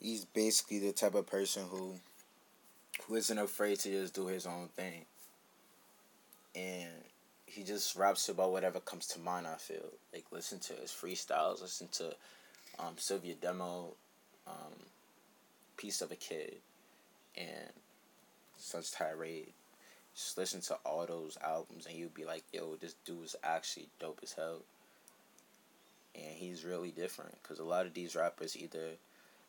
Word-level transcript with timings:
he's 0.00 0.24
basically 0.24 0.78
the 0.78 0.92
type 0.92 1.14
of 1.14 1.26
person 1.26 1.64
who 1.70 1.94
who 3.06 3.14
isn't 3.14 3.38
afraid 3.38 3.78
to 3.80 3.90
just 3.90 4.14
do 4.14 4.26
his 4.26 4.46
own 4.46 4.68
thing. 4.76 5.04
And 6.54 6.90
he 7.46 7.62
just 7.62 7.96
raps 7.96 8.28
about 8.28 8.52
whatever 8.52 8.80
comes 8.80 9.06
to 9.08 9.20
mind, 9.20 9.46
I 9.46 9.56
feel. 9.56 9.86
Like 10.12 10.24
listen 10.30 10.58
to 10.60 10.74
his 10.74 10.90
freestyles, 10.90 11.62
listen 11.62 11.88
to 11.92 12.14
um 12.78 12.96
Cilvia 12.96 13.40
Demo, 13.40 13.94
um 14.46 14.74
Piece 15.76 16.02
of 16.02 16.12
a 16.12 16.16
Kid 16.16 16.56
and 17.36 17.70
Sun's 18.58 18.90
Tirade. 18.90 19.52
Just 20.14 20.36
listen 20.36 20.60
to 20.62 20.74
all 20.84 21.06
those 21.06 21.38
albums 21.42 21.86
and 21.86 21.96
you'd 21.96 22.14
be 22.14 22.24
like, 22.24 22.42
yo, 22.52 22.76
this 22.76 22.94
dude 23.04 23.24
is 23.24 23.36
actually 23.44 23.88
dope 24.00 24.20
as 24.22 24.32
hell. 24.32 24.62
And 26.14 26.34
he's 26.34 26.64
really 26.64 26.90
different 26.90 27.40
because 27.42 27.60
a 27.60 27.64
lot 27.64 27.86
of 27.86 27.94
these 27.94 28.16
rappers 28.16 28.56
either 28.56 28.96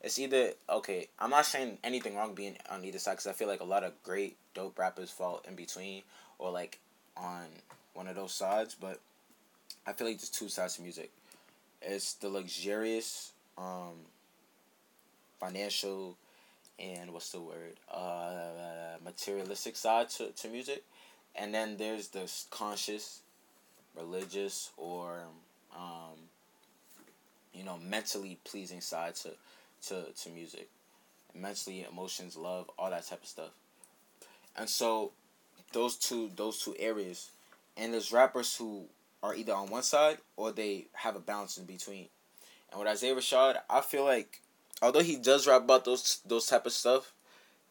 it's 0.02 0.18
either 0.18 0.52
okay. 0.70 1.08
I'm 1.20 1.30
not 1.30 1.46
saying 1.46 1.78
anything 1.84 2.16
wrong 2.16 2.34
being 2.34 2.58
on 2.70 2.84
either 2.84 3.00
side 3.00 3.14
because 3.14 3.28
I 3.28 3.34
feel 3.34 3.48
like 3.48 3.62
a 3.62 3.66
lot 3.66 3.84
of 3.84 3.94
great 4.04 4.36
dope 4.54 4.80
rappers 4.80 5.12
fall 5.12 5.42
in 5.48 5.56
between 5.56 6.02
or 6.40 6.52
like 6.52 6.80
on 7.16 7.46
one 7.94 8.08
of 8.08 8.16
those 8.16 8.34
sides. 8.34 8.76
But 8.80 9.00
I 9.86 9.94
feel 9.94 10.08
like 10.08 10.18
there's 10.18 10.30
two 10.30 10.50
sides 10.50 10.76
to 10.76 10.82
music. 10.82 11.12
It's 11.84 12.14
the 12.14 12.30
luxurious, 12.30 13.32
um, 13.58 14.06
financial, 15.40 16.18
and 16.80 17.12
what's 17.12 17.32
the 17.32 17.42
word? 17.42 17.76
Uh, 17.92 18.98
materialistic 19.04 19.76
side 19.76 20.10
to, 20.10 20.30
to 20.30 20.48
music, 20.48 20.84
and 21.36 21.54
then 21.54 21.78
there's 21.78 22.10
the 22.10 22.32
conscious, 22.52 23.22
religious, 23.96 24.72
or 24.78 25.22
um, 25.76 26.18
you 27.54 27.64
know, 27.64 27.78
mentally 27.78 28.38
pleasing 28.44 28.82
side 28.82 29.16
to 29.16 29.32
to, 29.88 30.06
to 30.12 30.30
music. 30.30 30.70
Mentally, 31.34 31.86
emotions, 31.90 32.36
love, 32.36 32.70
all 32.78 32.90
that 32.90 33.08
type 33.08 33.22
of 33.22 33.28
stuff. 33.28 33.52
And 34.58 34.70
so 34.70 35.12
those 35.74 35.96
two 35.96 36.30
those 36.36 36.62
two 36.62 36.76
areas 36.78 37.32
and 37.78 37.94
there's 37.94 38.12
rappers 38.12 38.56
who 38.56 38.84
are 39.24 39.36
either 39.36 39.54
on 39.54 39.70
one 39.70 39.84
side 39.84 40.18
or 40.36 40.52
they 40.52 40.88
have 40.94 41.16
a 41.16 41.20
balance 41.20 41.58
in 41.58 41.66
between. 41.66 42.08
And 42.70 42.80
with 42.80 42.90
Isaiah 42.90 43.16
Rashad, 43.16 43.58
I 43.70 43.82
feel 43.82 44.04
like 44.04 44.42
although 44.82 45.02
he 45.02 45.16
does 45.18 45.48
rap 45.48 45.64
about 45.64 45.86
those 45.86 46.22
those 46.26 46.48
type 46.48 46.66
of 46.66 46.72
stuff, 46.72 47.14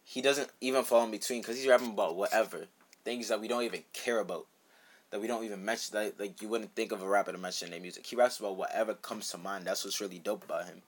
he 0.05 0.23
doesn't 0.23 0.51
even 0.61 0.85
fall 0.85 1.05
in 1.05 1.11
between 1.11 1.41
because 1.43 1.57
he's 1.57 1.67
rapping 1.67 1.91
about 1.91 2.17
whatever 2.17 2.67
things 3.05 3.29
that 3.29 3.41
we 3.41 3.49
don't 3.49 3.65
even 3.65 3.83
care 3.93 4.21
about, 4.21 4.47
that 5.11 5.21
we 5.21 5.27
don't 5.27 5.45
even 5.45 5.65
mention. 5.65 5.95
That 5.95 6.19
like 6.19 6.41
you 6.41 6.49
wouldn't 6.49 6.75
think 6.75 6.93
of 6.93 7.03
a 7.03 7.09
rapper 7.09 7.33
to 7.33 7.39
mention 7.39 7.67
in 7.67 7.73
their 7.73 7.81
music. 7.81 8.07
He 8.07 8.17
raps 8.17 8.39
about 8.39 8.57
whatever 8.57 8.95
comes 8.95 9.29
to 9.29 9.39
mind. 9.39 9.67
That's 9.67 9.85
what's 9.85 10.01
really 10.01 10.19
dope 10.19 10.45
about 10.45 10.67
him 10.67 10.83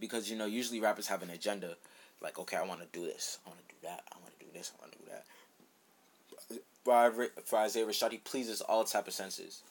because 0.00 0.30
you 0.30 0.36
know 0.36 0.46
usually 0.46 0.80
rappers 0.80 1.06
have 1.08 1.22
an 1.22 1.30
agenda, 1.30 1.76
like 2.22 2.38
okay 2.38 2.56
I 2.56 2.64
want 2.64 2.80
to 2.80 2.86
do 2.92 3.04
this, 3.04 3.38
I 3.46 3.50
want 3.50 3.60
to 3.68 3.74
do 3.74 3.80
that, 3.82 4.02
I 4.12 4.16
want 4.20 4.38
to 4.38 4.44
do 4.44 4.50
this, 4.52 4.72
I 4.76 4.80
want 4.82 4.92
to 4.92 4.98
do 4.98 5.04
that. 5.10 5.24
For, 7.44 7.58
Isaiah 7.58 7.86
Rashad, 7.86 8.12
he 8.12 8.18
pleases 8.18 8.62
all 8.62 8.84
type 8.84 9.06
of 9.06 9.12
senses. 9.12 9.62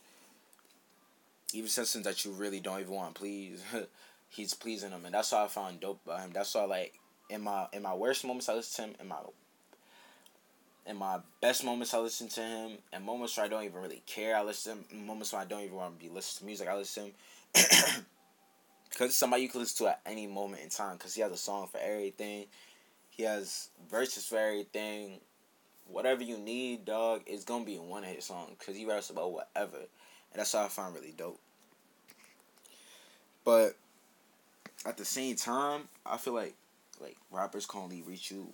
Even 1.54 1.68
senses 1.68 2.04
that 2.04 2.24
you 2.24 2.32
really 2.32 2.60
don't 2.60 2.80
even 2.80 2.94
want 2.94 3.16
please, 3.16 3.64
he's 4.30 4.54
pleasing 4.54 4.92
them, 4.92 5.06
and 5.06 5.14
that's 5.14 5.32
why 5.32 5.44
I 5.44 5.48
found 5.48 5.80
dope 5.80 6.06
by 6.06 6.22
him. 6.22 6.32
That's 6.32 6.54
why 6.54 6.66
like 6.66 6.94
in 7.30 7.42
my 7.42 7.68
in 7.74 7.82
my 7.82 7.94
worst 7.94 8.24
moments 8.26 8.50
I 8.50 8.54
listen 8.54 8.86
to 8.86 8.90
him, 8.92 8.96
in 9.02 9.08
my 9.08 9.18
in 10.86 10.98
my 10.98 11.20
best 11.42 11.64
moments 11.64 11.94
I 11.94 12.00
listen 12.00 12.30
to 12.30 12.42
him, 12.42 12.72
and 12.94 13.04
moments 13.04 13.38
where 13.38 13.46
I 13.46 13.50
don't 13.50 13.64
even 13.64 13.82
really 13.82 14.04
care 14.06 14.36
I 14.36 14.44
listen 14.44 14.86
moments 14.92 15.34
when 15.34 15.42
I 15.42 15.46
don't 15.46 15.62
even 15.62 15.76
want 15.76 16.00
to 16.00 16.06
be 16.06 16.12
listening 16.12 16.40
to 16.40 16.46
music 16.46 16.68
I 16.68 16.76
listen. 16.76 17.12
Because 18.90 19.16
somebody 19.16 19.44
you 19.44 19.50
can 19.50 19.62
listen 19.62 19.86
to 19.86 19.92
at 19.92 20.02
any 20.06 20.28
moment 20.28 20.64
in 20.64 20.70
time. 20.70 20.98
Because 20.98 21.14
he 21.16 21.22
has 21.22 21.32
a 21.32 21.38
song 21.38 21.68
for 21.72 21.80
everything. 21.80 22.46
He 23.10 23.24
has 23.24 23.70
verses 23.90 24.26
for 24.26 24.38
everything. 24.38 25.20
Whatever 25.88 26.24
you 26.24 26.38
need, 26.38 26.86
dog, 26.86 27.22
it's 27.26 27.44
going 27.44 27.62
to 27.62 27.66
be 27.66 27.76
in 27.76 27.88
one 27.88 28.04
of 28.04 28.10
his 28.10 28.26
songs. 28.26 28.56
Because 28.58 28.76
he 28.76 28.86
raps 28.86 29.10
about 29.10 29.32
whatever. 29.32 29.78
And 29.78 30.40
that's 30.40 30.54
what 30.54 30.66
I 30.66 30.68
find 30.68 30.94
really 30.94 31.14
dope. 31.16 31.40
But 33.44 33.76
at 34.86 34.98
the 34.98 35.06
same 35.06 35.36
time, 35.36 35.84
I 36.06 36.18
feel 36.18 36.34
like 36.34 36.56
like 37.02 37.18
rappers 37.32 37.66
can 37.66 37.82
only 37.82 38.02
reach 38.02 38.32
you. 38.32 38.48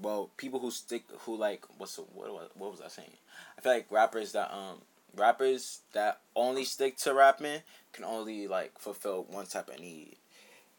Well, 0.00 0.30
people 0.36 0.58
who 0.58 0.70
stick 0.70 1.04
who 1.20 1.36
like 1.36 1.64
what's 1.78 1.96
what 1.96 2.56
what 2.56 2.70
was 2.70 2.80
I 2.80 2.88
saying? 2.88 3.16
I 3.56 3.60
feel 3.60 3.72
like 3.72 3.86
rappers 3.90 4.32
that 4.32 4.52
um 4.52 4.78
rappers 5.16 5.80
that 5.92 6.20
only 6.34 6.64
stick 6.64 6.96
to 6.98 7.14
rapping 7.14 7.60
can 7.92 8.04
only 8.04 8.48
like 8.48 8.78
fulfill 8.78 9.26
one 9.30 9.46
type 9.46 9.68
of 9.68 9.80
need, 9.80 10.16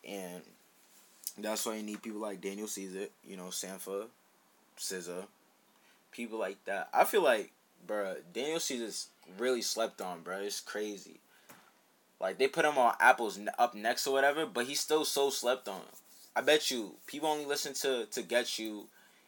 and 0.08 0.42
that's 1.38 1.66
why 1.66 1.76
you 1.76 1.84
need 1.84 2.02
people 2.02 2.22
like 2.22 2.42
Daniel 2.42 2.68
Caesar, 2.68 3.08
you 3.26 3.38
know, 3.38 3.46
Sampha, 3.46 4.06
SZA, 4.78 5.26
people 6.12 6.40
like 6.40 6.64
that. 6.66 6.90
I 6.94 7.04
feel 7.06 7.24
like, 7.24 7.52
bruh, 7.88 8.18
Daniel 8.34 8.60
Caesar's 8.60 9.08
really 9.38 9.62
slept 9.62 10.02
on, 10.02 10.22
bruh. 10.22 10.44
It's 10.44 10.60
crazy. 10.60 11.20
Like 12.20 12.38
they 12.38 12.48
put 12.48 12.66
him 12.66 12.78
on 12.78 12.94
Apple's 13.00 13.40
up 13.60 13.76
next 13.76 14.08
or 14.08 14.14
whatever, 14.14 14.46
but 14.46 14.66
he's 14.66 14.80
still 14.80 15.06
so 15.06 15.30
slept 15.30 15.68
on. 15.68 15.82
I 16.36 16.42
bet 16.42 16.72
you 16.72 16.96
people 17.06 17.30
only 17.30 17.46
listen 17.46 17.74
to 17.76 18.06
to 18.06 18.22
Get 18.22 18.58
You, 18.58 18.88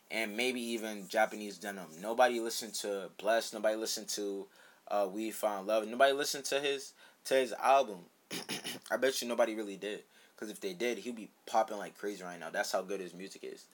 and 0.09 0.37
maybe 0.37 0.61
even 0.61 1.07
Japanese 1.07 1.57
Denim. 1.57 1.87
Nobody 2.01 2.39
listened 2.39 2.73
to 2.75 3.09
Bless. 3.17 3.53
Nobody 3.53 3.75
listened 3.75 4.07
to 4.09 4.47
uh, 4.89 5.07
We 5.11 5.31
Found 5.31 5.67
Love. 5.67 5.87
Nobody 5.87 6.13
listened 6.13 6.45
to 6.45 6.59
his 6.59 6.93
to 7.25 7.35
his 7.35 7.53
album. 7.53 7.97
I 8.91 8.97
bet 8.97 9.21
you 9.21 9.27
nobody 9.27 9.55
really 9.55 9.77
did. 9.77 10.03
Because 10.35 10.51
if 10.51 10.59
they 10.59 10.73
did, 10.73 10.97
he'd 10.97 11.15
be 11.15 11.29
popping 11.45 11.77
like 11.77 11.97
crazy 11.97 12.23
right 12.23 12.39
now. 12.39 12.49
That's 12.49 12.71
how 12.71 12.81
good 12.81 12.99
his 12.99 13.13
music 13.13 13.43
is. 13.43 13.65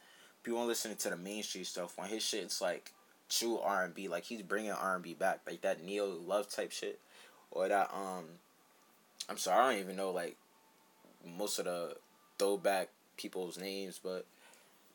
People 0.44 0.66
listening 0.66 0.98
to 0.98 1.10
the 1.10 1.18
mainstream 1.18 1.64
stuff. 1.64 1.98
When 1.98 2.08
his 2.10 2.24
shit, 2.24 2.44
it's 2.44 2.62
like 2.62 2.92
true 3.30 3.58
R 3.60 3.84
and 3.84 3.96
B. 3.96 4.08
Like 4.08 4.24
he's 4.24 4.42
bringing 4.42 4.72
R 4.72 4.96
and 4.96 5.04
B 5.04 5.14
back, 5.14 5.40
like 5.48 5.62
that 5.62 5.84
neo 5.84 6.06
love 6.06 6.50
type 6.50 6.72
shit, 6.72 7.00
or 7.52 7.68
that 7.68 7.90
um. 7.94 8.26
I'm 9.30 9.38
sorry, 9.38 9.60
I 9.60 9.72
don't 9.72 9.82
even 9.82 9.96
know 9.96 10.12
like 10.12 10.36
most 11.38 11.60
of 11.60 11.66
the 11.66 11.96
throwback 12.38 12.90
people's 13.18 13.58
names, 13.58 14.00
but 14.04 14.26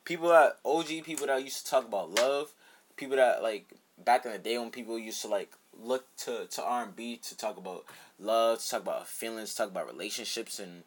people 0.04 0.28
that 0.28 0.58
OG 0.64 1.04
people 1.04 1.26
that 1.26 1.42
used 1.42 1.64
to 1.64 1.70
talk 1.70 1.86
about 1.86 2.10
love, 2.14 2.52
people 2.96 3.16
that 3.16 3.42
like 3.42 3.70
back 4.04 4.24
in 4.26 4.32
the 4.32 4.38
day 4.38 4.58
when 4.58 4.70
people 4.70 4.98
used 4.98 5.22
to 5.22 5.28
like 5.28 5.52
look 5.82 6.04
to 6.18 6.46
to 6.46 6.62
R 6.62 6.84
and 6.84 6.96
B 6.96 7.16
to 7.16 7.36
talk 7.36 7.56
about 7.56 7.84
love, 8.18 8.60
to 8.60 8.70
talk 8.70 8.82
about 8.82 9.08
feelings, 9.08 9.54
talk 9.54 9.68
about 9.68 9.86
relationships 9.86 10.58
and 10.58 10.82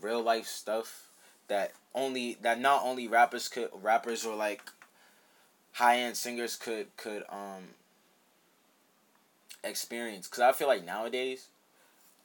real 0.00 0.22
life 0.22 0.46
stuff 0.46 1.08
that 1.48 1.72
only 1.94 2.38
that 2.42 2.60
not 2.60 2.82
only 2.84 3.08
rappers 3.08 3.48
could 3.48 3.68
rappers 3.72 4.24
or 4.24 4.36
like 4.36 4.62
high 5.72 5.98
end 5.98 6.16
singers 6.16 6.56
could 6.56 6.96
could 6.96 7.24
um 7.28 7.74
experience. 9.64 10.28
Because 10.28 10.40
I 10.40 10.52
feel 10.52 10.68
like 10.68 10.84
nowadays 10.84 11.48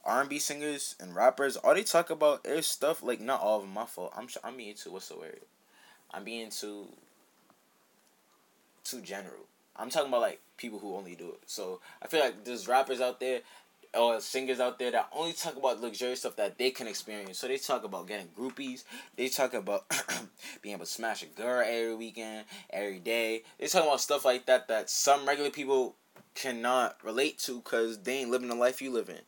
R 0.04 0.20
and 0.20 0.30
B 0.30 0.38
singers 0.38 0.96
and 1.00 1.14
rappers 1.14 1.56
all 1.56 1.74
they 1.74 1.82
talk 1.82 2.10
about 2.10 2.46
is 2.46 2.66
stuff 2.66 3.02
like 3.02 3.20
not 3.20 3.40
all 3.40 3.56
of 3.56 3.62
them 3.62 3.74
my 3.74 3.86
fault. 3.86 4.12
I'm 4.16 4.28
I'm 4.44 4.56
being 4.56 4.74
too 4.74 4.92
what's 4.92 5.08
the 5.08 5.16
word? 5.16 5.40
I'm 6.12 6.24
being 6.24 6.50
too 6.50 6.86
too 8.84 9.00
general 9.00 9.46
I'm 9.78 9.90
talking 9.90 10.08
about 10.08 10.22
like 10.22 10.40
people 10.56 10.78
who 10.78 10.94
only 10.94 11.14
do 11.14 11.28
it. 11.28 11.40
So 11.46 11.80
I 12.02 12.06
feel 12.06 12.20
like 12.20 12.44
there's 12.44 12.68
rappers 12.68 13.00
out 13.00 13.20
there 13.20 13.40
or 13.94 14.20
singers 14.20 14.60
out 14.60 14.78
there 14.78 14.90
that 14.90 15.08
only 15.12 15.32
talk 15.32 15.56
about 15.56 15.80
luxurious 15.80 16.20
stuff 16.20 16.36
that 16.36 16.58
they 16.58 16.70
can 16.70 16.86
experience. 16.86 17.38
So 17.38 17.48
they 17.48 17.58
talk 17.58 17.84
about 17.84 18.06
getting 18.08 18.28
groupies. 18.38 18.84
They 19.16 19.28
talk 19.28 19.54
about 19.54 19.84
being 20.62 20.74
able 20.74 20.84
to 20.84 20.90
smash 20.90 21.22
a 21.22 21.26
girl 21.26 21.64
every 21.66 21.94
weekend, 21.94 22.44
every 22.70 22.98
day. 22.98 23.42
They 23.58 23.66
talk 23.66 23.84
about 23.84 24.00
stuff 24.00 24.24
like 24.24 24.46
that 24.46 24.68
that 24.68 24.90
some 24.90 25.26
regular 25.26 25.50
people 25.50 25.94
cannot 26.34 26.96
relate 27.02 27.38
to 27.40 27.56
because 27.56 27.98
they 27.98 28.18
ain't 28.18 28.30
living 28.30 28.48
the 28.48 28.54
life 28.54 28.82
you 28.82 28.90
live 28.90 29.08
in. 29.08 29.20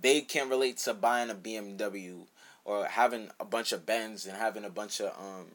They 0.00 0.20
can't 0.20 0.50
relate 0.50 0.78
to 0.78 0.94
buying 0.94 1.30
a 1.30 1.34
BMW 1.34 2.26
or 2.64 2.84
having 2.84 3.30
a 3.40 3.44
bunch 3.44 3.72
of 3.72 3.86
Benz 3.86 4.26
and 4.26 4.36
having 4.36 4.64
a 4.64 4.70
bunch 4.70 5.00
of 5.00 5.08
um 5.18 5.46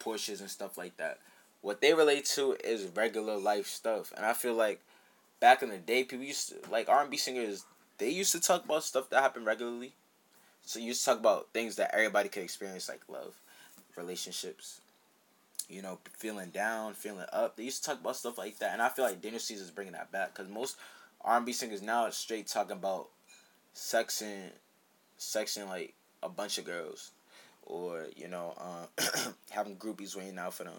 Porsches 0.00 0.40
and 0.40 0.50
stuff 0.50 0.76
like 0.76 0.96
that 0.98 1.18
what 1.64 1.80
they 1.80 1.94
relate 1.94 2.26
to 2.26 2.54
is 2.62 2.84
regular 2.94 3.38
life 3.38 3.66
stuff, 3.66 4.12
and 4.14 4.26
I 4.26 4.34
feel 4.34 4.52
like 4.52 4.82
back 5.40 5.62
in 5.62 5.70
the 5.70 5.78
day, 5.78 6.04
people 6.04 6.26
used 6.26 6.50
to 6.50 6.56
like 6.70 6.90
R 6.90 7.00
and 7.00 7.10
B 7.10 7.16
singers. 7.16 7.64
They 7.96 8.10
used 8.10 8.32
to 8.32 8.40
talk 8.40 8.66
about 8.66 8.84
stuff 8.84 9.08
that 9.08 9.22
happened 9.22 9.46
regularly. 9.46 9.94
So 10.66 10.78
you 10.78 10.88
used 10.88 11.00
to 11.00 11.06
talk 11.06 11.20
about 11.20 11.48
things 11.54 11.76
that 11.76 11.94
everybody 11.94 12.28
could 12.28 12.42
experience, 12.42 12.86
like 12.86 13.00
love, 13.08 13.40
relationships, 13.96 14.82
you 15.66 15.80
know, 15.80 16.00
feeling 16.12 16.50
down, 16.50 16.92
feeling 16.92 17.24
up. 17.32 17.56
They 17.56 17.64
used 17.64 17.82
to 17.82 17.90
talk 17.90 18.00
about 18.00 18.16
stuff 18.16 18.36
like 18.36 18.58
that, 18.58 18.74
and 18.74 18.82
I 18.82 18.90
feel 18.90 19.06
like 19.06 19.22
Daniel 19.22 19.40
is 19.40 19.72
bringing 19.74 19.94
that 19.94 20.12
back 20.12 20.34
because 20.34 20.52
most 20.52 20.76
R 21.22 21.38
and 21.38 21.46
B 21.46 21.54
singers 21.54 21.80
now 21.80 22.02
are 22.02 22.12
straight 22.12 22.46
talking 22.46 22.72
about 22.72 23.08
sexing, 23.74 24.50
sexing 25.18 25.66
like 25.66 25.94
a 26.22 26.28
bunch 26.28 26.58
of 26.58 26.66
girls, 26.66 27.12
or 27.62 28.08
you 28.14 28.28
know, 28.28 28.52
uh, 28.58 29.30
having 29.50 29.76
groupies 29.76 30.14
waiting 30.14 30.38
out 30.38 30.52
for 30.52 30.64
them 30.64 30.74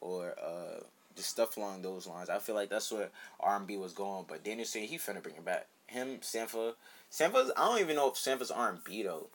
or 0.00 0.34
uh, 0.42 0.80
just 1.16 1.30
stuff 1.30 1.56
along 1.56 1.82
those 1.82 2.06
lines. 2.06 2.28
I 2.30 2.38
feel 2.38 2.54
like 2.54 2.70
that's 2.70 2.92
where 2.92 3.08
R 3.40 3.56
and 3.56 3.66
B 3.66 3.76
was 3.76 3.92
going, 3.92 4.26
but 4.28 4.44
Daniel 4.44 4.66
said 4.66 4.82
he 4.82 4.98
finna 4.98 5.22
bring 5.22 5.36
it 5.36 5.44
back. 5.44 5.66
Him, 5.86 6.18
Sampha, 6.20 6.74
Sampha's. 7.10 7.52
I 7.56 7.66
don't 7.66 7.80
even 7.80 7.96
know 7.96 8.08
if 8.08 8.14
Sampha's 8.14 8.50
R 8.50 8.70
and 8.70 8.84
B 8.84 9.02
though. 9.02 9.28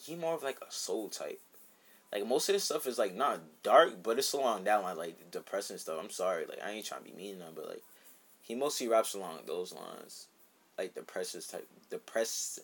He 0.00 0.16
more 0.16 0.34
of 0.34 0.42
like 0.42 0.58
a 0.66 0.72
soul 0.72 1.08
type. 1.08 1.40
Like 2.12 2.26
most 2.26 2.48
of 2.48 2.54
this 2.54 2.64
stuff 2.64 2.86
is 2.86 2.98
like 2.98 3.14
not 3.14 3.40
dark, 3.62 4.02
but 4.02 4.18
it's 4.18 4.32
along 4.32 4.64
that 4.64 4.82
line, 4.82 4.96
like 4.96 5.30
depressing 5.30 5.78
stuff. 5.78 5.98
I'm 6.02 6.10
sorry, 6.10 6.44
like 6.46 6.60
I 6.64 6.70
ain't 6.70 6.86
trying 6.86 7.04
to 7.04 7.10
be 7.10 7.16
mean, 7.16 7.36
but 7.54 7.68
like 7.68 7.82
he 8.42 8.54
mostly 8.54 8.88
raps 8.88 9.14
along 9.14 9.40
those 9.46 9.72
lines, 9.72 10.26
like 10.76 10.94
depressive 10.94 11.46
type, 11.46 11.68
depress, 11.88 12.58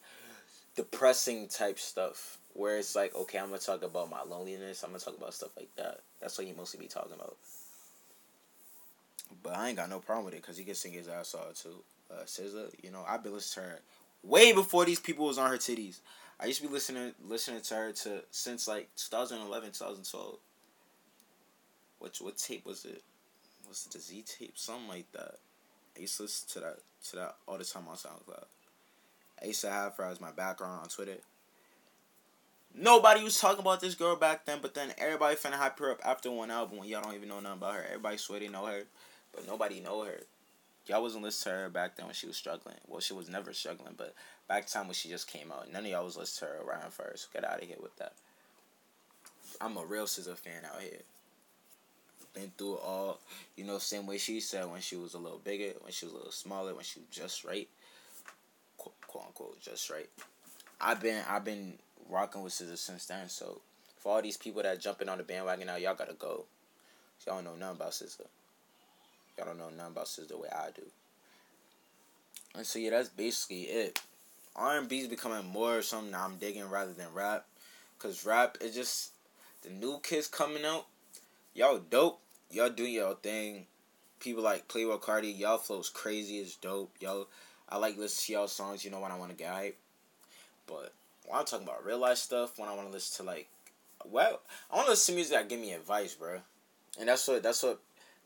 depressing 0.74 1.46
type 1.46 1.78
stuff. 1.78 2.38
Where 2.56 2.78
it's 2.78 2.96
like, 2.96 3.14
okay, 3.14 3.38
I'm 3.38 3.48
gonna 3.48 3.58
talk 3.58 3.82
about 3.82 4.10
my 4.10 4.22
loneliness. 4.22 4.82
I'm 4.82 4.90
gonna 4.90 5.00
talk 5.00 5.18
about 5.18 5.34
stuff 5.34 5.50
like 5.56 5.68
that. 5.76 6.00
That's 6.20 6.38
what 6.38 6.46
he 6.46 6.54
mostly 6.54 6.80
be 6.80 6.86
talking 6.86 7.12
about. 7.12 7.36
But 9.42 9.56
I 9.56 9.68
ain't 9.68 9.76
got 9.76 9.90
no 9.90 9.98
problem 9.98 10.24
with 10.24 10.34
it 10.34 10.42
because 10.42 10.56
he 10.56 10.64
can 10.64 10.74
sing 10.74 10.92
his 10.92 11.08
ass 11.08 11.34
off 11.34 11.62
too. 11.62 11.82
Uh, 12.10 12.22
SZA, 12.24 12.72
you 12.82 12.90
know, 12.90 13.04
I've 13.06 13.22
been 13.22 13.34
listening 13.34 13.66
to 13.66 13.70
her 13.72 13.80
way 14.22 14.52
before 14.52 14.84
these 14.84 15.00
people 15.00 15.26
was 15.26 15.38
on 15.38 15.50
her 15.50 15.58
titties. 15.58 16.00
I 16.40 16.46
used 16.46 16.60
to 16.60 16.66
be 16.66 16.72
listening 16.72 17.12
listening 17.26 17.60
to 17.60 17.74
her 17.74 17.92
to 17.92 18.22
since 18.30 18.68
like 18.68 18.88
2011, 18.96 19.72
2012. 19.72 20.38
What 21.98 22.16
what 22.20 22.36
tape 22.38 22.64
was 22.64 22.84
it? 22.84 23.02
Was 23.68 23.86
it 23.86 23.92
the 23.92 23.98
Z 23.98 24.24
tape? 24.38 24.56
Something 24.56 24.88
like 24.88 25.12
that. 25.12 25.36
I 25.96 26.00
used 26.00 26.16
to 26.18 26.22
listen 26.22 26.48
to 26.54 26.60
that 26.60 26.78
to 27.10 27.16
that 27.16 27.36
all 27.46 27.58
the 27.58 27.64
time 27.64 27.88
on 27.88 27.96
SoundCloud. 27.96 28.44
I 29.42 29.46
used 29.46 29.60
to 29.62 29.70
have 29.70 29.96
her 29.96 30.04
as 30.04 30.20
my 30.20 30.30
background 30.30 30.80
on 30.82 30.88
Twitter. 30.88 31.18
Nobody 32.78 33.24
was 33.24 33.40
talking 33.40 33.60
about 33.60 33.80
this 33.80 33.94
girl 33.94 34.16
back 34.16 34.44
then, 34.44 34.58
but 34.60 34.74
then 34.74 34.92
everybody 34.98 35.34
finna 35.34 35.54
hype 35.54 35.78
her 35.78 35.92
up 35.92 36.00
after 36.04 36.30
one 36.30 36.50
album 36.50 36.78
when 36.78 36.88
y'all 36.88 37.02
don't 37.02 37.14
even 37.14 37.30
know 37.30 37.40
nothing 37.40 37.58
about 37.58 37.74
her. 37.74 37.84
Everybody 37.86 38.18
swear 38.18 38.38
they 38.38 38.48
know 38.48 38.66
her, 38.66 38.82
but 39.34 39.46
nobody 39.46 39.80
know 39.80 40.04
her. 40.04 40.20
Y'all 40.86 41.02
wasn't 41.02 41.24
listening 41.24 41.54
to 41.54 41.62
her 41.62 41.68
back 41.70 41.96
then 41.96 42.04
when 42.04 42.14
she 42.14 42.26
was 42.26 42.36
struggling. 42.36 42.76
Well, 42.86 43.00
she 43.00 43.14
was 43.14 43.30
never 43.30 43.54
struggling, 43.54 43.94
but 43.96 44.14
back 44.46 44.66
time 44.66 44.88
when 44.88 44.94
she 44.94 45.08
just 45.08 45.26
came 45.26 45.50
out, 45.50 45.72
none 45.72 45.86
of 45.86 45.90
y'all 45.90 46.04
was 46.04 46.18
listening 46.18 46.50
to 46.50 46.56
her 46.56 46.62
around 46.62 46.92
first. 46.92 47.32
Get 47.32 47.44
out 47.44 47.62
of 47.62 47.66
here 47.66 47.78
with 47.80 47.96
that. 47.96 48.12
I'm 49.58 49.78
a 49.78 49.84
real 49.84 50.04
SZA 50.04 50.36
fan 50.36 50.66
out 50.66 50.82
here. 50.82 51.00
Been 52.34 52.52
through 52.58 52.74
it 52.74 52.82
all, 52.84 53.18
you 53.56 53.64
know, 53.64 53.78
same 53.78 54.06
way 54.06 54.18
she 54.18 54.38
said 54.40 54.70
when 54.70 54.82
she 54.82 54.96
was 54.96 55.14
a 55.14 55.18
little 55.18 55.40
bigger, 55.42 55.72
when 55.80 55.92
she 55.92 56.04
was 56.04 56.12
a 56.12 56.16
little 56.18 56.30
smaller, 56.30 56.74
when 56.74 56.84
she 56.84 57.00
was 57.00 57.08
just 57.10 57.42
right, 57.42 57.68
quote, 58.76 58.94
quote 59.06 59.24
unquote, 59.28 59.60
just 59.62 59.88
right. 59.88 60.10
I've 60.78 61.00
been 61.00 61.22
I've 61.26 61.44
been 61.44 61.78
rocking 62.08 62.42
with 62.42 62.52
SZA 62.52 62.76
since 62.76 63.06
then. 63.06 63.28
So 63.28 63.60
for 63.98 64.14
all 64.14 64.22
these 64.22 64.36
people 64.36 64.62
that 64.62 64.80
jumping 64.80 65.08
on 65.08 65.18
the 65.18 65.24
bandwagon 65.24 65.66
now, 65.66 65.76
y'all 65.76 65.94
gotta 65.94 66.14
go. 66.14 66.44
Y'all 67.26 67.36
don't 67.36 67.44
know 67.44 67.56
nothing 67.56 67.76
about 67.76 67.92
SZA. 67.92 68.26
Y'all 69.36 69.46
don't 69.46 69.58
know 69.58 69.70
nothing 69.76 69.92
about 69.92 70.06
SZA 70.06 70.28
the 70.28 70.38
way 70.38 70.48
I 70.50 70.68
do. 70.74 70.82
And 72.54 72.66
so 72.66 72.78
yeah, 72.78 72.90
that's 72.90 73.08
basically 73.08 73.62
it. 73.62 74.00
R 74.54 74.78
and 74.78 74.88
B 74.88 75.00
is 75.00 75.08
becoming 75.08 75.46
more 75.46 75.82
something 75.82 76.14
I'm 76.14 76.36
digging 76.36 76.68
rather 76.70 76.92
than 76.92 77.12
rap, 77.12 77.44
cause 77.98 78.24
rap 78.24 78.56
is 78.62 78.74
just 78.74 79.12
the 79.62 79.70
new 79.70 79.98
kids 80.02 80.28
coming 80.28 80.64
out. 80.64 80.86
Y'all 81.54 81.78
dope. 81.78 82.20
Y'all 82.50 82.70
do 82.70 82.84
your 82.84 83.14
thing. 83.16 83.66
People 84.20 84.42
like 84.42 84.68
Playboi 84.68 85.00
Carti. 85.00 85.36
Y'all 85.36 85.58
flows 85.58 85.88
crazy 85.88 86.40
as 86.40 86.54
dope. 86.54 86.90
Y'all, 87.00 87.26
I 87.68 87.76
like 87.76 87.98
listening 87.98 88.36
to 88.36 88.40
y'all 88.40 88.48
songs. 88.48 88.84
You 88.84 88.90
know 88.90 89.00
when 89.00 89.12
I 89.12 89.18
want 89.18 89.30
to 89.32 89.36
get 89.36 89.52
hype. 89.52 89.76
But 90.66 90.92
when 91.26 91.38
I'm 91.38 91.44
talking 91.44 91.66
about 91.66 91.84
real 91.84 91.98
life 91.98 92.18
stuff, 92.18 92.58
when 92.58 92.68
I 92.68 92.74
want 92.74 92.88
to 92.88 92.92
listen 92.92 93.24
to 93.24 93.30
like, 93.30 93.48
well, 94.04 94.40
I 94.70 94.76
want 94.76 94.86
to 94.86 94.92
listen 94.92 95.14
to 95.14 95.16
music 95.16 95.36
that 95.36 95.48
give 95.48 95.60
me 95.60 95.72
advice, 95.72 96.14
bro. 96.14 96.40
And 96.98 97.08
that's 97.08 97.26
what 97.28 97.42
that's 97.42 97.62
what 97.62 97.80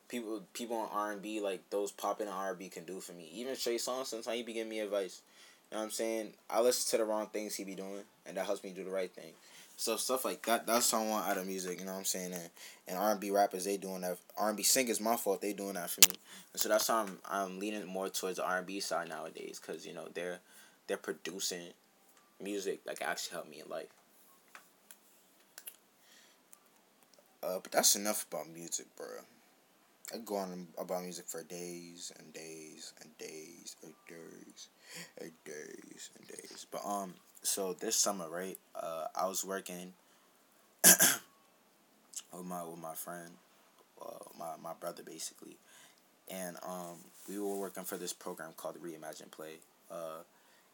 people 0.08 0.42
people 0.52 0.76
on 0.76 0.88
R 0.92 1.12
and 1.12 1.22
B 1.22 1.40
like 1.40 1.68
those 1.70 1.90
popping 1.90 2.28
R 2.28 2.50
and 2.50 2.58
B 2.58 2.68
can 2.68 2.84
do 2.84 3.00
for 3.00 3.12
me. 3.12 3.30
Even 3.32 3.56
Trey 3.56 3.76
Songz, 3.76 4.06
sometimes 4.06 4.36
he 4.36 4.42
be 4.42 4.52
giving 4.52 4.70
me 4.70 4.80
advice. 4.80 5.22
You 5.70 5.76
know 5.76 5.82
what 5.82 5.84
I'm 5.86 5.90
saying? 5.92 6.32
I 6.48 6.60
listen 6.60 6.90
to 6.90 7.04
the 7.04 7.08
wrong 7.08 7.28
things 7.28 7.54
he 7.54 7.64
be 7.64 7.76
doing, 7.76 8.02
and 8.26 8.36
that 8.36 8.46
helps 8.46 8.64
me 8.64 8.70
do 8.70 8.84
the 8.84 8.90
right 8.90 9.12
thing. 9.12 9.32
So 9.76 9.96
stuff 9.96 10.26
like 10.26 10.44
that, 10.44 10.66
that's 10.66 10.92
what 10.92 10.98
I 10.98 11.06
want 11.06 11.28
out 11.28 11.38
of 11.38 11.46
music. 11.46 11.78
You 11.78 11.86
know 11.86 11.92
what 11.92 12.00
I'm 12.00 12.04
saying? 12.04 12.34
And, 12.34 12.50
and 12.86 12.98
R 12.98 13.12
and 13.12 13.20
B 13.20 13.30
rappers, 13.30 13.64
they 13.64 13.76
doing 13.78 14.02
that. 14.02 14.18
R 14.36 14.48
and 14.48 14.56
B 14.56 14.62
singers, 14.62 15.00
my 15.00 15.16
fault, 15.16 15.40
they 15.40 15.52
doing 15.52 15.74
that 15.74 15.88
for 15.88 16.00
me. 16.06 16.16
And 16.52 16.60
so 16.60 16.68
that's 16.68 16.88
how 16.88 16.98
I'm 16.98 17.18
I'm 17.24 17.58
leaning 17.58 17.86
more 17.86 18.08
towards 18.08 18.36
the 18.36 18.44
R 18.44 18.58
and 18.58 18.66
B 18.66 18.80
side 18.80 19.08
nowadays, 19.08 19.58
cause 19.64 19.86
you 19.86 19.94
know 19.94 20.08
they're 20.12 20.40
they're 20.86 20.96
producing 20.96 21.68
music 22.42 22.84
that 22.84 22.98
can 22.98 23.08
actually 23.08 23.34
helped 23.34 23.50
me 23.50 23.60
in 23.64 23.70
life. 23.70 23.88
Uh, 27.42 27.58
but 27.62 27.72
that's 27.72 27.96
enough 27.96 28.26
about 28.30 28.48
music, 28.50 28.86
bro. 28.96 29.06
I 30.12 30.18
go 30.18 30.36
on 30.36 30.68
about 30.76 31.04
music 31.04 31.26
for 31.26 31.42
days 31.44 32.12
and 32.18 32.32
days 32.32 32.92
and 33.00 33.16
days 33.16 33.76
and 33.82 33.92
days 34.08 34.68
and 35.20 35.30
days 35.44 36.10
and 36.18 36.28
days. 36.28 36.66
But 36.70 36.84
um, 36.84 37.14
so 37.42 37.74
this 37.74 37.96
summer, 37.96 38.28
right? 38.28 38.58
Uh, 38.74 39.06
I 39.14 39.26
was 39.26 39.44
working 39.44 39.92
with 40.84 42.44
my 42.44 42.64
with 42.64 42.80
my 42.80 42.94
friend, 42.94 43.30
uh, 44.04 44.24
my 44.38 44.50
my 44.60 44.72
brother 44.78 45.02
basically, 45.04 45.56
and 46.28 46.56
um, 46.66 46.98
we 47.28 47.38
were 47.38 47.56
working 47.56 47.84
for 47.84 47.96
this 47.96 48.12
program 48.12 48.50
called 48.56 48.76
Reimagine 48.82 49.30
Play. 49.30 49.60
Uh, 49.90 50.22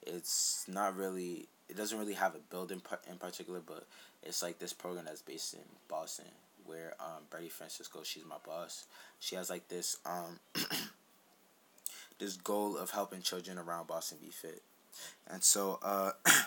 it's 0.03 0.65
not 0.67 0.97
really. 0.97 1.49
It 1.69 1.77
doesn't 1.77 1.99
really 1.99 2.15
have 2.15 2.35
a 2.35 2.39
building 2.39 2.81
in 3.11 3.17
particular, 3.17 3.61
but 3.65 3.87
it's 4.23 4.43
like 4.43 4.59
this 4.59 4.73
program 4.73 5.05
that's 5.07 5.23
based 5.23 5.55
in 5.55 5.61
Boston 5.89 6.27
where 6.65 6.95
um 7.01 7.25
Brady 7.31 7.49
Francisco, 7.49 8.01
she's 8.03 8.25
my 8.25 8.37
boss. 8.45 8.87
She 9.21 9.37
has 9.37 9.51
like 9.51 9.69
this 9.69 9.99
um 10.05 10.41
this 12.19 12.37
goal 12.37 12.77
of 12.77 12.91
helping 12.91 13.23
children 13.23 13.59
around 13.59 13.87
Boston 13.87 14.19
be 14.21 14.31
fit. 14.31 14.63
And 15.31 15.43
so 15.43 15.79
uh 15.83 16.13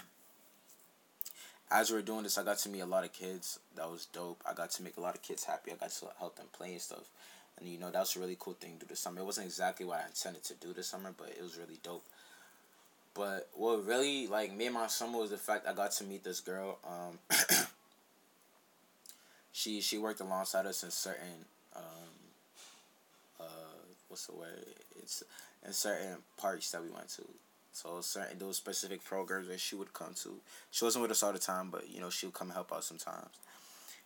as 1.72 1.90
we 1.90 1.98
were 1.98 2.02
doing 2.02 2.24
this, 2.24 2.38
I 2.38 2.44
got 2.44 2.58
to 2.60 2.70
meet 2.70 2.82
a 2.82 2.86
lot 2.86 3.06
of 3.06 3.14
kids. 3.14 3.60
That 3.76 3.90
was 3.90 4.06
dope. 4.06 4.42
I 4.50 4.54
got 4.54 4.72
to 4.72 4.84
make 4.84 4.98
a 4.98 5.02
lot 5.02 5.16
of 5.16 5.22
kids 5.22 5.44
happy. 5.44 5.72
I 5.72 5.76
got 5.76 5.92
to 5.92 6.08
help 6.18 6.36
them 6.36 6.48
play 6.52 6.74
and 6.74 6.82
stuff. 6.82 7.10
And 7.60 7.68
you 7.68 7.78
know, 7.78 7.92
that 7.92 8.00
was 8.00 8.16
a 8.16 8.20
really 8.20 8.38
cool 8.40 8.54
thing 8.54 8.74
to 8.74 8.86
do 8.86 8.90
this 8.90 9.00
summer. 9.00 9.22
It 9.22 9.26
wasn't 9.26 9.48
exactly 9.48 9.86
what 9.86 10.00
I 10.00 10.08
intended 10.08 10.44
to 10.46 10.54
do 10.56 10.74
this 10.74 10.88
summer, 10.88 11.14
but 11.16 11.30
it 11.30 11.42
was 11.42 11.58
really 11.58 11.80
dope. 11.84 12.06
But 13.20 13.50
what 13.52 13.86
really 13.86 14.28
like 14.28 14.56
made 14.56 14.72
my 14.72 14.88
summer 14.88 15.20
was 15.20 15.32
the 15.32 15.38
fact 15.38 15.68
I 15.68 15.74
got 15.74 15.92
to 15.92 16.06
meet 16.06 16.24
this 16.24 16.40
girl. 16.40 16.80
Um 16.88 17.20
she 19.52 19.82
she 19.82 19.98
worked 19.98 20.22
alongside 20.22 20.66
us 20.66 20.84
in 20.84 20.90
certain 20.90 21.44
um, 21.76 21.84
uh, 23.42 23.44
what's 24.08 24.26
the 24.28 24.36
word? 24.36 24.64
It's 25.04 25.22
in 25.68 25.74
certain 25.74 26.16
parks 26.38 26.72
that 26.72 26.82
we 26.82 26.90
went 26.92 27.10
to. 27.10 27.24
So 27.74 28.00
certain 28.00 28.40
those 28.40 28.56
specific 28.56 29.04
programs 29.04 29.50
that 29.50 29.60
she 29.60 29.76
would 29.76 29.92
come 29.92 30.14
to. 30.24 30.36
She 30.72 30.86
wasn't 30.86 31.02
with 31.02 31.12
us 31.12 31.22
all 31.22 31.34
the 31.34 31.40
time, 31.40 31.72
but 31.72 31.90
you 31.90 32.00
know 32.00 32.10
she 32.10 32.26
would 32.26 32.36
come 32.36 32.52
help 32.52 32.72
out 32.72 32.86
sometimes. 32.86 33.36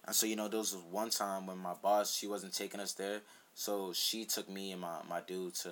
And 0.08 0.16
so 0.16 0.26
you 0.26 0.36
know 0.36 0.48
there 0.48 0.60
was 0.60 0.76
one 0.90 1.12
time 1.12 1.46
when 1.46 1.60
my 1.60 1.76
boss 1.80 2.16
she 2.16 2.26
wasn't 2.26 2.56
taking 2.56 2.80
us 2.80 2.94
there, 2.94 3.22
so 3.54 3.94
she 3.94 4.26
took 4.26 4.50
me 4.50 4.72
and 4.72 4.82
my 4.82 5.02
my 5.08 5.22
dude 5.22 5.54
to 5.58 5.70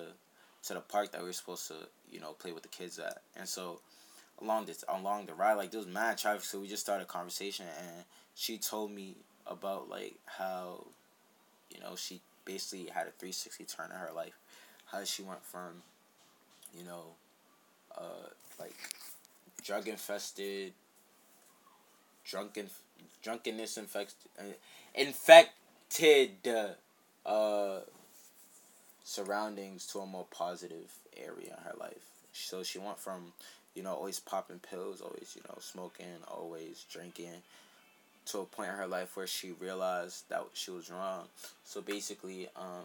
to 0.64 0.74
the 0.74 0.80
park 0.80 1.12
that 1.12 1.20
we 1.20 1.28
were 1.28 1.32
supposed 1.32 1.68
to 1.68 1.74
you 2.10 2.20
know 2.20 2.32
play 2.32 2.52
with 2.52 2.62
the 2.62 2.68
kids 2.68 2.98
at. 2.98 3.22
And 3.36 3.48
so 3.48 3.80
along 4.40 4.66
this 4.66 4.84
along 4.88 5.26
the 5.26 5.34
ride 5.34 5.54
like 5.54 5.70
there 5.70 5.80
was 5.80 5.86
mad 5.88 6.18
traffic, 6.18 6.44
so 6.44 6.60
we 6.60 6.68
just 6.68 6.82
started 6.82 7.04
a 7.04 7.06
conversation 7.06 7.66
and 7.78 8.04
she 8.34 8.58
told 8.58 8.90
me 8.90 9.16
about 9.46 9.88
like 9.88 10.14
how 10.26 10.84
you 11.70 11.80
know 11.80 11.96
she 11.96 12.20
basically 12.44 12.86
had 12.86 13.06
a 13.06 13.10
360 13.10 13.64
turn 13.64 13.90
in 13.90 13.96
her 13.96 14.10
life 14.14 14.38
how 14.86 15.04
she 15.04 15.22
went 15.22 15.42
from 15.44 15.82
you 16.76 16.84
know 16.84 17.04
uh 17.96 18.28
like 18.58 18.74
drug 19.64 19.88
infested 19.88 20.72
drunken 22.24 22.68
drunkenness 23.22 23.76
infected 23.76 24.16
uh, 24.38 24.42
infected 24.94 26.30
uh 27.26 27.78
surroundings 29.04 29.86
to 29.86 29.98
a 29.98 30.06
more 30.06 30.26
positive 30.30 30.92
area 31.16 31.56
in 31.58 31.64
her 31.64 31.74
life 31.78 32.10
so 32.32 32.62
she 32.62 32.78
went 32.78 32.98
from 32.98 33.32
you 33.74 33.82
know 33.82 33.94
always 33.94 34.20
popping 34.20 34.58
pills 34.58 35.00
always 35.00 35.32
you 35.36 35.42
know 35.48 35.56
smoking 35.60 36.06
always 36.28 36.84
drinking 36.90 37.42
to 38.26 38.38
a 38.38 38.44
point 38.44 38.70
in 38.70 38.76
her 38.76 38.86
life 38.86 39.16
where 39.16 39.26
she 39.26 39.52
realized 39.52 40.28
that 40.28 40.44
she 40.54 40.70
was 40.70 40.90
wrong. 40.90 41.24
So 41.64 41.80
basically, 41.80 42.48
um, 42.56 42.84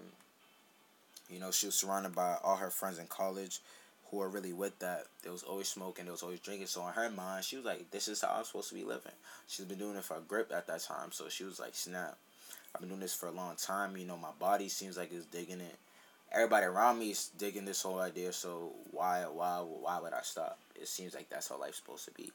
you 1.29 1.39
know, 1.39 1.51
she 1.51 1.67
was 1.67 1.75
surrounded 1.75 2.15
by 2.15 2.37
all 2.43 2.55
her 2.55 2.69
friends 2.69 2.99
in 2.99 3.07
college 3.07 3.59
who 4.09 4.17
were 4.17 4.29
really 4.29 4.53
with 4.53 4.79
that. 4.79 5.05
They 5.23 5.29
was 5.29 5.43
always 5.43 5.67
smoking, 5.67 6.05
they 6.05 6.11
was 6.11 6.23
always 6.23 6.39
drinking. 6.39 6.67
So 6.67 6.87
in 6.87 6.93
her 6.93 7.09
mind, 7.09 7.45
she 7.45 7.57
was 7.57 7.65
like, 7.65 7.91
this 7.91 8.07
is 8.07 8.21
how 8.21 8.35
I'm 8.37 8.45
supposed 8.45 8.69
to 8.69 8.75
be 8.75 8.83
living. 8.83 9.11
She's 9.47 9.65
been 9.65 9.77
doing 9.77 9.97
it 9.97 10.03
for 10.03 10.17
a 10.17 10.21
grip 10.21 10.51
at 10.53 10.67
that 10.67 10.81
time. 10.81 11.11
So 11.11 11.29
she 11.29 11.43
was 11.43 11.59
like, 11.59 11.75
snap. 11.75 12.17
I've 12.73 12.81
been 12.81 12.89
doing 12.89 13.01
this 13.01 13.13
for 13.15 13.27
a 13.27 13.31
long 13.31 13.55
time. 13.55 13.97
You 13.97 14.05
know, 14.05 14.17
my 14.17 14.31
body 14.39 14.69
seems 14.69 14.97
like 14.97 15.11
it's 15.13 15.25
digging 15.25 15.61
it. 15.61 15.75
Everybody 16.31 16.65
around 16.65 16.99
me 16.99 17.11
is 17.11 17.31
digging 17.37 17.65
this 17.65 17.81
whole 17.81 17.99
idea. 17.99 18.33
So 18.33 18.73
why, 18.91 19.23
why, 19.23 19.59
why 19.59 19.99
would 20.01 20.13
I 20.13 20.21
stop? 20.21 20.59
It 20.75 20.87
seems 20.87 21.15
like 21.15 21.29
that's 21.29 21.49
how 21.49 21.59
life's 21.59 21.77
supposed 21.77 22.05
to 22.05 22.11
be. 22.11 22.31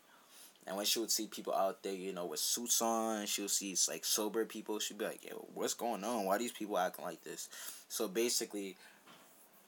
And 0.66 0.76
when 0.76 0.86
she 0.86 1.00
would 1.00 1.10
see 1.10 1.26
people 1.26 1.54
out 1.54 1.82
there, 1.82 1.92
you 1.92 2.12
know, 2.12 2.26
with 2.26 2.40
suits 2.40 2.80
on, 2.82 3.26
she 3.26 3.42
would 3.42 3.50
see 3.50 3.76
like 3.88 4.04
sober 4.04 4.44
people. 4.44 4.78
She'd 4.78 4.98
be 4.98 5.04
like, 5.04 5.24
"Yo, 5.24 5.46
what's 5.54 5.74
going 5.74 6.04
on? 6.04 6.24
Why 6.24 6.38
these 6.38 6.52
people 6.52 6.78
acting 6.78 7.04
like 7.04 7.22
this?" 7.24 7.48
So 7.88 8.06
basically, 8.08 8.76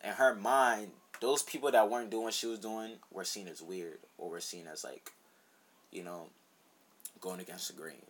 in 0.05 0.11
her 0.11 0.35
mind, 0.37 0.93
those 1.21 1.43
people 1.43 1.71
that 1.73 1.91
weren't 1.91 2.11
doing 2.11 2.25
what 2.25 2.35
she 2.35 2.47
was 2.47 2.61
doing 2.61 2.93
were 3.11 3.25
seen 3.25 3.49
as 3.49 3.61
weird, 3.61 3.99
or 4.19 4.31
were 4.31 4.41
seen 4.41 4.67
as 4.73 4.85
like, 4.85 5.11
you 5.91 6.05
know, 6.05 6.29
going 7.21 7.41
against 7.41 7.69
the 7.69 7.75
grain. 7.75 8.03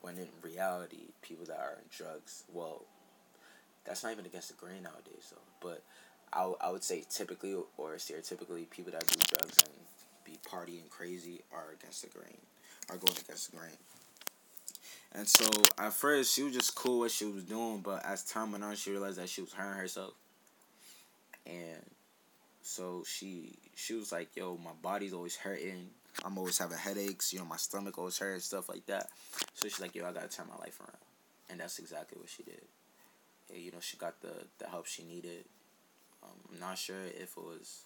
when 0.00 0.16
in 0.18 0.28
reality, 0.42 1.12
people 1.22 1.44
that 1.46 1.58
are 1.58 1.78
in 1.78 1.88
drugs, 1.90 2.44
well, 2.52 2.82
that's 3.84 4.02
not 4.02 4.12
even 4.12 4.26
against 4.26 4.48
the 4.48 4.54
grain 4.54 4.82
nowadays, 4.82 5.32
though. 5.32 5.68
But 5.68 5.82
I, 6.32 6.52
I 6.60 6.70
would 6.70 6.84
say 6.84 7.04
typically 7.08 7.54
or 7.76 7.94
stereotypically, 7.94 8.68
people 8.70 8.92
that 8.92 9.06
do 9.06 9.18
drugs 9.28 9.58
and 9.64 9.74
be 10.24 10.38
partying 10.48 10.88
crazy 10.90 11.40
are 11.52 11.72
against 11.78 12.02
the 12.02 12.08
grain, 12.08 12.38
are 12.88 12.96
going 12.96 13.16
against 13.18 13.50
the 13.50 13.56
grain. 13.56 13.76
And 15.12 15.26
so 15.28 15.48
at 15.78 15.92
first 15.92 16.34
she 16.34 16.42
was 16.44 16.54
just 16.54 16.74
cool 16.74 17.00
what 17.00 17.10
she 17.10 17.24
was 17.24 17.42
doing, 17.42 17.80
but 17.80 18.04
as 18.04 18.24
time 18.24 18.52
went 18.52 18.62
on, 18.62 18.76
she 18.76 18.90
realized 18.90 19.18
that 19.18 19.28
she 19.28 19.40
was 19.40 19.52
hurting 19.52 19.78
herself. 19.78 20.12
And 21.46 21.82
so 22.62 23.02
she 23.04 23.56
she 23.74 23.94
was 23.94 24.12
like, 24.12 24.36
"Yo, 24.36 24.56
my 24.56 24.72
body's 24.82 25.12
always 25.12 25.34
hurting. 25.36 25.88
I'm 26.24 26.38
always 26.38 26.58
having 26.58 26.78
headaches. 26.78 27.32
You 27.32 27.40
know, 27.40 27.44
my 27.46 27.56
stomach 27.56 27.98
always 27.98 28.18
hurts, 28.18 28.44
stuff 28.44 28.68
like 28.68 28.86
that." 28.86 29.08
So 29.54 29.68
she's 29.68 29.80
like, 29.80 29.94
"Yo, 29.96 30.06
I 30.06 30.12
gotta 30.12 30.28
turn 30.28 30.46
my 30.48 30.56
life 30.58 30.78
around," 30.80 30.98
and 31.48 31.58
that's 31.58 31.80
exactly 31.80 32.18
what 32.20 32.28
she 32.28 32.44
did. 32.44 32.62
Yeah, 33.52 33.58
you 33.58 33.70
know, 33.72 33.78
she 33.80 33.96
got 33.96 34.20
the 34.20 34.32
the 34.58 34.68
help 34.68 34.86
she 34.86 35.02
needed. 35.02 35.44
Um, 36.22 36.38
I'm 36.52 36.60
not 36.60 36.78
sure 36.78 37.04
if 37.06 37.36
it 37.36 37.44
was 37.44 37.84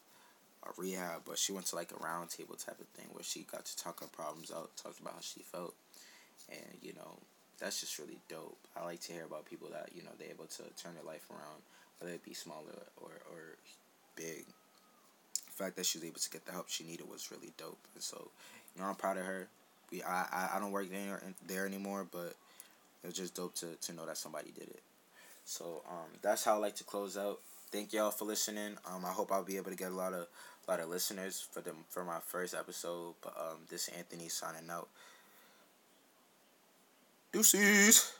a 0.65 0.71
rehab, 0.81 1.23
but 1.27 1.39
she 1.39 1.53
went 1.53 1.67
to 1.67 1.77
like 1.77 1.93
a 1.93 1.95
roundtable 1.95 2.63
type 2.65 2.81
of 2.81 2.89
thing 2.89 3.07
where 3.13 3.23
she 3.25 3.47
got 3.51 3.65
to 3.65 3.77
talk 3.77 4.01
her 4.01 4.07
problems 4.07 4.51
out, 4.51 4.77
talked 4.77 5.01
about 5.01 5.15
how 5.15 5.21
she 5.21 5.41
felt, 5.41 5.75
and 6.51 6.79
you 6.83 6.93
know, 6.95 7.19
that's 7.59 7.81
just 7.81 7.99
really 7.99 8.19
dope. 8.29 8.59
I 8.77 8.85
like 8.85 9.01
to 9.03 9.13
hear 9.13 9.25
about 9.25 9.47
people 9.47 9.69
that 9.73 9.91
you 9.95 10.03
know 10.03 10.11
they're 10.19 10.31
able 10.31 10.47
to 10.47 10.63
turn 10.83 10.95
their 10.95 11.05
life 11.05 11.27
around, 11.31 11.63
whether 12.01 12.15
it 12.15 12.25
be 12.25 12.35
smaller 12.35 12.83
or 12.97 13.11
or 13.33 13.57
big. 14.17 14.45
The 15.47 15.65
fact 15.65 15.77
that 15.77 15.87
she 15.87 15.99
was 15.99 16.05
able 16.05 16.21
to 16.21 16.31
get 16.31 16.45
the 16.47 16.53
help 16.53 16.69
she 16.69 16.85
needed 16.85 17.09
was 17.09 17.31
really 17.31 17.53
dope, 17.57 17.79
and 17.95 18.03
so 18.03 18.29
you 18.75 18.83
know 18.83 18.89
I'm 18.89 18.97
proud 18.97 19.19
of 19.19 19.25
her. 19.25 19.49
We 19.93 20.03
I 20.03 20.27
I, 20.33 20.51
I 20.57 20.61
don't 20.61 20.73
work 20.73 20.91
there 20.91 21.23
there 21.47 21.67
anymore, 21.67 22.07
but 22.11 22.35
it 23.03 23.07
was 23.07 23.15
just 23.15 23.35
dope 23.35 23.55
to 23.57 23.77
to 23.81 23.93
know 23.93 24.07
that 24.07 24.19
somebody 24.19 24.51
did 24.51 24.69
it. 24.69 24.83
So 25.45 25.83
um, 25.89 26.11
that's 26.23 26.45
how 26.45 26.55
I 26.55 26.59
like 26.59 26.77
to 26.77 26.85
close 26.85 27.17
out. 27.17 27.41
Thank 27.71 27.93
y'all 27.93 28.11
for 28.11 28.25
listening. 28.25 28.77
Um, 28.87 29.05
I 29.05 29.11
hope 29.11 29.33
I'll 29.33 29.45
be 29.45 29.57
able 29.57 29.71
to 29.71 29.77
get 29.77 29.91
a 29.91 29.95
lot 29.95 30.13
of 30.13 30.27
a 30.67 30.71
lot 30.71 30.81
of 30.81 30.89
listeners 30.89 31.47
for 31.53 31.61
them 31.61 31.77
for 31.89 32.05
my 32.05 32.19
first 32.27 32.55
episode. 32.55 33.15
But 33.21 33.35
um, 33.39 33.59
this 33.69 33.89
Anthony 33.89 34.29
signing 34.29 34.71
out. 34.71 34.89
Deuces. 37.33 38.15